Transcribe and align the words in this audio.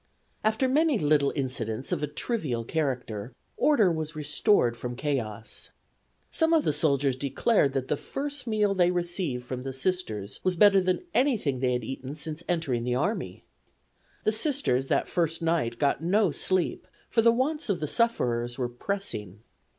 After 0.43 0.67
many 0.67 0.97
little 0.97 1.31
incidents 1.35 1.91
of 1.91 2.01
a 2.01 2.07
trivial 2.07 2.63
character 2.65 3.35
order 3.55 3.91
was 3.91 4.15
restored 4.15 4.75
from 4.75 4.95
chaos. 4.95 5.69
Some 6.31 6.53
of 6.53 6.63
the 6.63 6.73
soldiers 6.73 7.15
declared 7.15 7.73
that 7.73 7.87
the 7.87 7.95
first 7.97 8.47
meal 8.47 8.73
they 8.73 8.89
received 8.89 9.45
from 9.45 9.61
the 9.61 9.71
Sisters 9.73 10.39
was 10.43 10.55
better 10.55 10.81
than 10.81 11.03
anything 11.13 11.59
they 11.59 11.73
had 11.73 11.83
eaten 11.83 12.15
since 12.15 12.41
entering 12.49 12.83
the 12.83 12.95
army. 12.95 13.43
The 14.23 14.31
Sisters, 14.31 14.87
that 14.87 15.07
first 15.07 15.39
night, 15.43 15.77
got 15.77 16.01
no 16.01 16.31
sleep, 16.31 16.87
for 17.07 17.21
the 17.21 17.31
wants 17.31 17.69
of 17.69 17.79
the 17.79 17.85
sufferers 17.87 18.57
were 18.57 18.69
pressing. 18.69 19.43